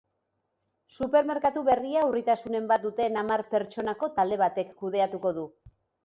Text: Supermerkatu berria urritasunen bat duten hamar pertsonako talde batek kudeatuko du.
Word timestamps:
Supermerkatu 0.93 1.61
berria 1.67 2.05
urritasunen 2.11 2.69
bat 2.71 2.81
duten 2.85 3.19
hamar 3.23 3.43
pertsonako 3.51 4.09
talde 4.15 4.39
batek 4.43 4.73
kudeatuko 4.81 5.33
du. 5.37 5.45